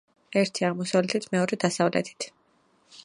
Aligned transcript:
ერთი 0.39 0.65
აღმოსავლეთით, 0.69 1.27
მეორე 1.35 1.59
დასავლეთით. 1.65 2.31